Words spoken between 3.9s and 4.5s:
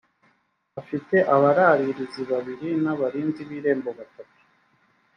batatu